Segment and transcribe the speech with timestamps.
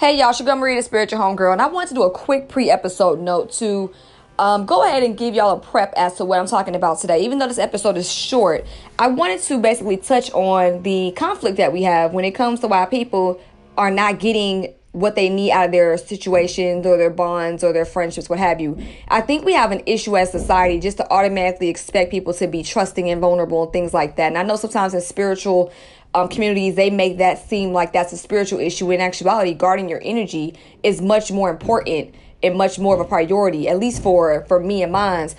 [0.00, 3.20] Hey y'all, Sugar Maria, the spiritual homegirl, and I want to do a quick pre-episode
[3.20, 3.92] note to
[4.38, 7.22] um, go ahead and give y'all a prep as to what I'm talking about today.
[7.22, 8.64] Even though this episode is short,
[8.98, 12.66] I wanted to basically touch on the conflict that we have when it comes to
[12.66, 13.42] why people
[13.76, 17.84] are not getting what they need out of their situations or their bonds or their
[17.84, 18.82] friendships, what have you.
[19.08, 22.62] I think we have an issue as society just to automatically expect people to be
[22.62, 24.28] trusting and vulnerable and things like that.
[24.28, 25.70] And I know sometimes in spiritual
[26.14, 28.90] um, communities, they make that seem like that's a spiritual issue.
[28.90, 33.68] In actuality, guarding your energy is much more important and much more of a priority,
[33.68, 35.36] at least for for me and mine's.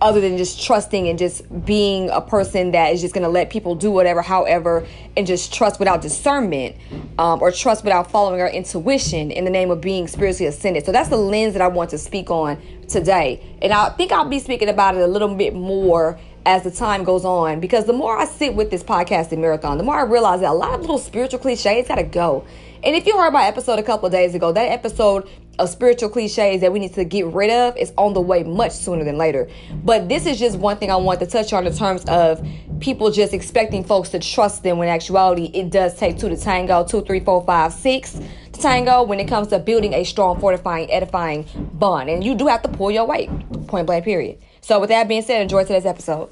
[0.00, 3.48] Other than just trusting and just being a person that is just going to let
[3.48, 4.84] people do whatever, however,
[5.16, 6.74] and just trust without discernment
[7.16, 10.84] um, or trust without following our intuition in the name of being spiritually ascended.
[10.84, 13.40] So that's the lens that I want to speak on today.
[13.62, 17.04] And I think I'll be speaking about it a little bit more as the time
[17.04, 20.40] goes on because the more I sit with this podcasting marathon, the more I realize
[20.40, 22.44] that a lot of little spiritual cliches gotta go.
[22.82, 26.08] And if you heard my episode a couple of days ago, that episode of spiritual
[26.08, 29.18] cliches that we need to get rid of is on the way much sooner than
[29.18, 29.48] later.
[29.84, 32.46] But this is just one thing I want to touch on in terms of
[32.80, 36.84] people just expecting folks to trust them when actuality it does take two to tango,
[36.84, 38.20] two, three, four, five, six
[38.52, 42.08] to tango when it comes to building a strong, fortifying, edifying bond.
[42.08, 43.28] And you do have to pull your weight,
[43.66, 44.38] point blank, period.
[44.60, 46.30] So with that being said, enjoy today's episode.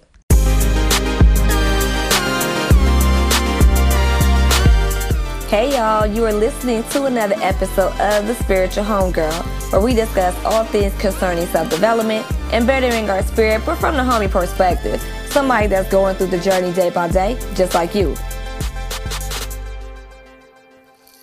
[5.48, 10.34] Hey y'all, you are listening to another episode of The Spiritual Homegirl, where we discuss
[10.44, 15.00] all things concerning self development and bettering our spirit, but from the homie perspective.
[15.26, 18.16] Somebody that's going through the journey day by day, just like you.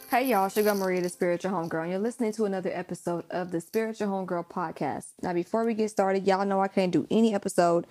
[0.09, 3.59] Hey y'all, Sugar Maria, the Spiritual Homegirl, and you're listening to another episode of the
[3.59, 5.07] Spiritual Homegirl podcast.
[5.21, 7.85] Now, before we get started, y'all know I can't do any episode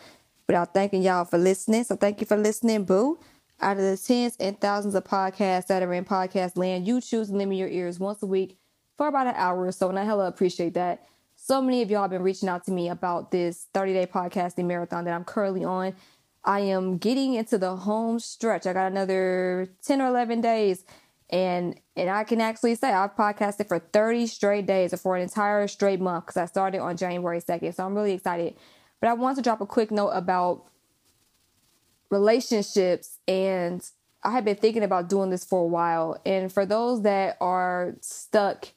[0.47, 1.85] without thanking y'all for listening.
[1.85, 3.19] So, thank you for listening, boo.
[3.63, 7.29] Out of the tens and thousands of podcasts that are in podcast land, you choose
[7.29, 8.59] to me your ears once a week
[8.99, 11.07] for about an hour or so, and I hella appreciate that.
[11.37, 14.65] So many of y'all have been reaching out to me about this 30 day podcasting
[14.65, 15.95] marathon that I'm currently on.
[16.45, 18.67] I am getting into the home stretch.
[18.67, 20.85] I got another 10 or 11 days,
[21.31, 25.23] and and I can actually say I've podcasted for 30 straight days or for an
[25.23, 27.77] entire straight month because I started on January 2nd.
[27.77, 28.57] So I'm really excited.
[29.01, 30.67] But I want to drop a quick note about
[32.13, 33.83] relationships and
[34.23, 36.21] I have been thinking about doing this for a while.
[36.25, 38.69] And for those that are stuck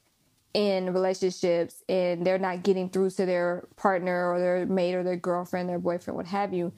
[0.54, 5.16] in relationships and they're not getting through to their partner or their mate or their
[5.16, 6.72] girlfriend, their boyfriend, what have you,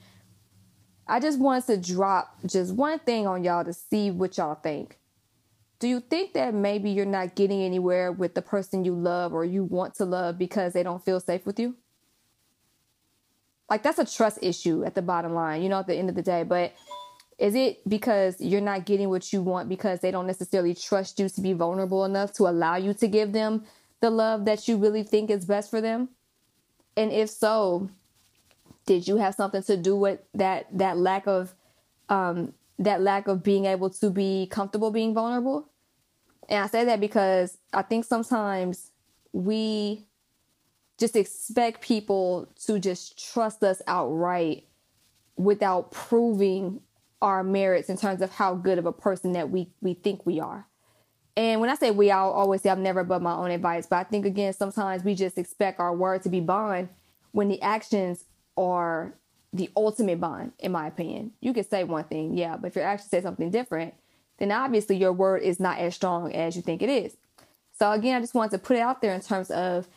[1.07, 4.99] I just wanted to drop just one thing on y'all to see what y'all think.
[5.79, 9.45] Do you think that maybe you're not getting anywhere with the person you love or
[9.45, 11.77] you want to love because they don't feel safe with you?
[13.69, 16.15] Like that's a trust issue at the bottom line, you know, at the end of
[16.15, 16.43] the day.
[16.43, 16.73] But
[17.37, 21.29] is it because you're not getting what you want because they don't necessarily trust you
[21.29, 23.63] to be vulnerable enough to allow you to give them
[24.01, 26.09] the love that you really think is best for them?
[26.97, 27.89] And if so,
[28.85, 31.53] did you have something to do with that that lack of
[32.09, 35.69] um that lack of being able to be comfortable being vulnerable?
[36.49, 38.91] And I say that because I think sometimes
[39.31, 40.07] we
[40.99, 44.65] just expect people to just trust us outright
[45.35, 46.81] without proving
[47.21, 50.39] our merits in terms of how good of a person that we we think we
[50.39, 50.67] are.
[51.37, 53.87] And when I say we, I'll always say I'm never above my own advice.
[53.87, 56.89] But I think again, sometimes we just expect our word to be bond
[57.31, 58.25] when the actions
[58.57, 59.13] are
[59.53, 61.31] the ultimate bond, in my opinion.
[61.39, 63.93] You can say one thing, yeah, but if your actions say something different,
[64.37, 67.15] then obviously your word is not as strong as you think it is.
[67.77, 69.87] So again, I just wanted to put it out there in terms of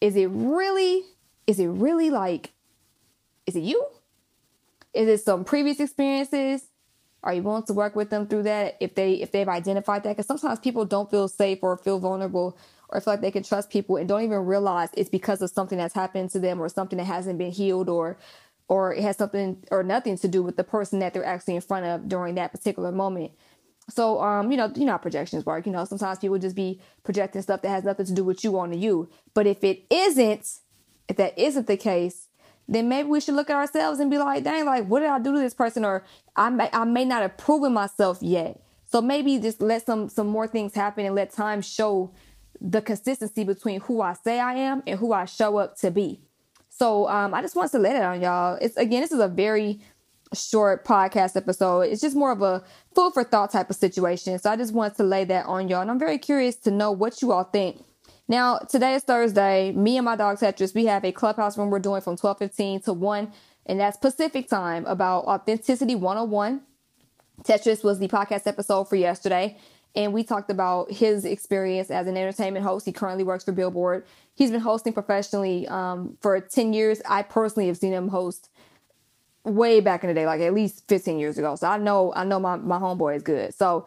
[0.00, 1.04] is it really
[1.46, 2.52] is it really like
[3.46, 3.84] is it you?
[4.94, 6.68] Is it some previous experiences?
[7.22, 10.10] Are you willing to work with them through that if they if they've identified that?
[10.10, 12.56] Because sometimes people don't feel safe or feel vulnerable
[12.88, 15.78] or feel like they can trust people and don't even realize it's because of something
[15.78, 18.16] that's happened to them or something that hasn't been healed or
[18.68, 21.60] or it has something or nothing to do with the person that they're actually in
[21.60, 23.32] front of during that particular moment
[23.90, 25.66] so, um, you know, you know how projections work.
[25.66, 28.58] You know, sometimes people just be projecting stuff that has nothing to do with you
[28.58, 29.08] onto you.
[29.34, 30.46] But if it isn't,
[31.08, 32.28] if that isn't the case,
[32.68, 35.18] then maybe we should look at ourselves and be like, dang, like, what did I
[35.18, 35.84] do to this person?
[35.84, 36.04] Or
[36.36, 38.62] I may, I may not have proven myself yet.
[38.86, 42.12] So maybe just let some some more things happen and let time show
[42.60, 46.20] the consistency between who I say I am and who I show up to be.
[46.68, 48.58] So um, I just want to let it on y'all.
[48.60, 49.80] It's again, this is a very
[50.34, 51.82] short podcast episode.
[51.82, 52.62] It's just more of a
[52.94, 54.38] food for thought type of situation.
[54.38, 55.80] So I just wanted to lay that on y'all.
[55.80, 57.82] And I'm very curious to know what you all think.
[58.28, 59.72] Now, today is Thursday.
[59.72, 62.92] Me and my dog Tetris, we have a clubhouse room we're doing from 12:15 to
[62.92, 63.32] 1,
[63.66, 66.60] and that's Pacific time about authenticity 101.
[67.42, 69.56] Tetris was the podcast episode for yesterday.
[69.96, 72.86] and we talked about his experience as an entertainment host.
[72.86, 74.06] He currently works for Billboard.
[74.36, 77.02] He's been hosting professionally um, for 10 years.
[77.08, 78.50] I personally have seen him host
[79.44, 81.56] way back in the day, like at least 15 years ago.
[81.56, 83.54] So I know I know my, my homeboy is good.
[83.54, 83.86] So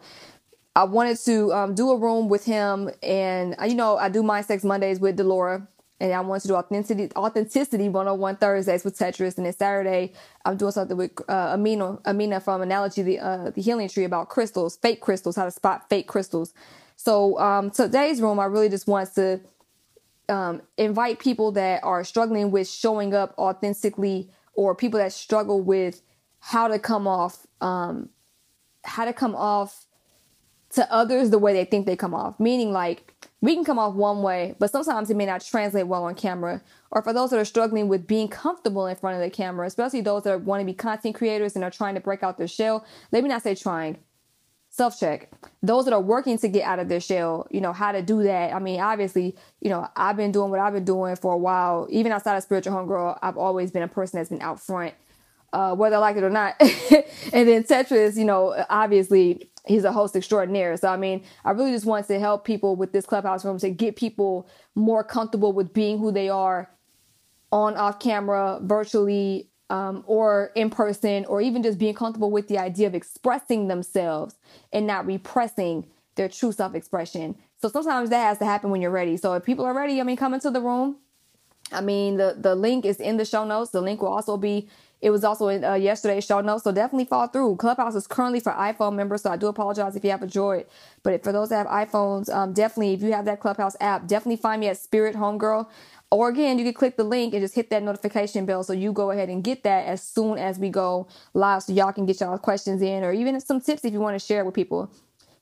[0.76, 4.22] I wanted to um, do a room with him, and uh, you know I do
[4.22, 5.66] Mind Sex Mondays with Delora,
[6.00, 10.12] and I wanted to do authenticity authenticity 101 Thursdays with Tetris, and then Saturday
[10.44, 14.28] I'm doing something with uh, Amina Amina from Analogy the uh, the Healing Tree about
[14.28, 16.52] crystals, fake crystals, how to spot fake crystals.
[16.96, 19.40] So um, today's room, I really just want to
[20.28, 26.02] um, invite people that are struggling with showing up authentically, or people that struggle with
[26.40, 28.08] how to come off, um,
[28.84, 29.86] how to come off
[30.70, 32.38] to others the way they think they come off.
[32.40, 36.04] Meaning, like, we can come off one way, but sometimes it may not translate well
[36.04, 36.62] on camera.
[36.90, 40.00] Or for those that are struggling with being comfortable in front of the camera, especially
[40.00, 42.84] those that want to be content creators and are trying to break out their shell,
[43.12, 43.98] let me not say trying,
[44.74, 45.30] self check.
[45.62, 48.24] Those that are working to get out of their shell, you know, how to do
[48.24, 48.52] that.
[48.52, 51.86] I mean, obviously, you know, I've been doing what I've been doing for a while.
[51.90, 54.94] Even outside of spiritual homegirl, I've always been a person that's been out front,
[55.52, 56.56] uh, whether I like it or not.
[56.60, 60.76] and then Tetris, you know, obviously he's a host extraordinaire.
[60.76, 63.70] So I mean, I really just want to help people with this clubhouse room to
[63.70, 66.68] get people more comfortable with being who they are
[67.52, 72.58] on off camera, virtually, um, or in person, or even just being comfortable with the
[72.58, 74.36] idea of expressing themselves
[74.72, 77.34] and not repressing their true self expression.
[77.60, 79.16] So sometimes that has to happen when you're ready.
[79.16, 80.98] So if people are ready, I mean, come into the room.
[81.72, 83.72] I mean, the the link is in the show notes.
[83.72, 84.68] The link will also be
[85.00, 87.56] it was also in uh, yesterday's show notes, so definitely fall through.
[87.56, 90.66] Clubhouse is currently for iPhone members, so I do apologize if you have a Droid.
[91.02, 94.36] But for those that have iPhones, um, definitely if you have that Clubhouse app, definitely
[94.36, 95.66] find me at Spirit Homegirl.
[96.14, 98.92] Or again, you can click the link and just hit that notification bell so you
[98.92, 102.20] go ahead and get that as soon as we go live so y'all can get
[102.20, 104.90] y'all questions in or even some tips if you want to share with people.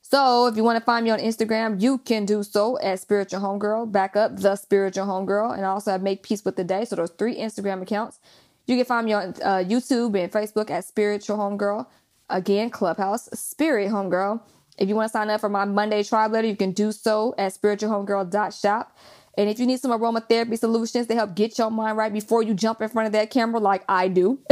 [0.03, 3.41] So if you want to find me on Instagram, you can do so at Spiritual
[3.41, 3.93] Homegirl.
[3.93, 6.85] Back up the Spiritual Homegirl, and I also have Make Peace with the Day.
[6.85, 8.21] So those three Instagram accounts.
[8.67, 11.87] You can find me on uh, YouTube and Facebook at Spiritual Homegirl.
[12.31, 14.41] Again, Clubhouse, Spirit Homegirl.
[14.79, 17.35] If you want to sign up for my Monday tribe letter, you can do so
[17.39, 18.97] at spiritualhomegirl.shop.
[19.37, 22.55] And if you need some aromatherapy solutions to help get your mind right before you
[22.55, 24.38] jump in front of that camera, like I do,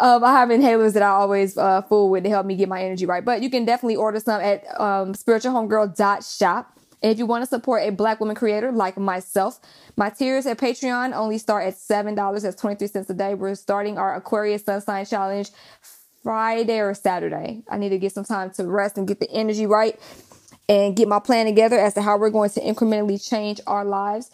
[0.00, 2.82] um, I have inhalers that I always uh, fool with to help me get my
[2.82, 3.24] energy right.
[3.24, 6.72] But you can definitely order some at um, spiritualhomegirl.shop.
[7.02, 9.60] And if you want to support a black woman creator like myself,
[9.96, 12.42] my tiers at Patreon only start at $7.
[12.42, 13.34] That's 23 cents a day.
[13.34, 15.50] We're starting our Aquarius Sun Sign Challenge
[16.22, 17.62] Friday or Saturday.
[17.68, 20.00] I need to get some time to rest and get the energy right
[20.68, 24.30] and get my plan together as to how we're going to incrementally change our lives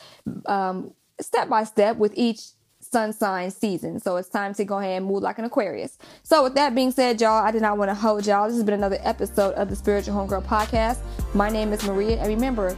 [0.47, 2.41] um, step by step with each
[2.81, 4.01] sun sign season.
[4.01, 5.99] So it's time to go ahead and move like an Aquarius.
[6.23, 8.47] So with that being said, y'all, I did not want to hold y'all.
[8.47, 10.99] This has been another episode of the Spiritual Homegirl Podcast.
[11.35, 12.77] My name is Maria, and remember,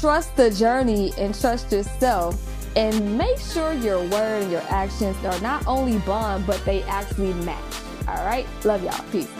[0.00, 2.50] trust the journey and trust yourself.
[2.76, 7.32] And make sure your word and your actions are not only bond, but they actually
[7.44, 7.62] match.
[8.08, 8.46] All right?
[8.64, 9.04] Love y'all.
[9.12, 9.30] Peace.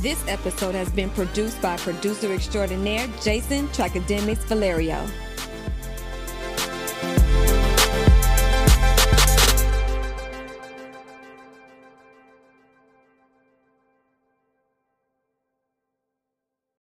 [0.00, 5.06] This episode has been produced by producer extraordinaire Jason Tracademics Valerio.